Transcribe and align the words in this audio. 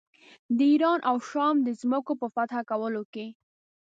د 0.57 0.59
ایران 0.71 0.99
او 1.09 1.15
شام 1.29 1.55
د 1.63 1.69
ځمکو 1.81 2.13
په 2.21 2.27
فتح 2.35 2.59
کولو 2.69 3.03
کې. 3.13 3.25